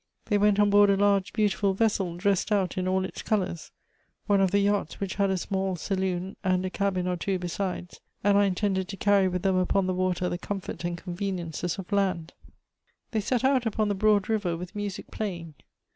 [0.25, 3.69] They went on board a large beautiful vessel dressed out in all its colors,—
[4.25, 8.01] one of the yachts which had a small sal6on and a cabin or two besides,
[8.23, 11.91] and are intended to carry with them upon the water the comfort and conveniences of
[11.91, 12.33] land.
[12.33, 13.09] Elective Affinities.
[13.09, 15.53] 257" They set out upon the broarl river with music playing.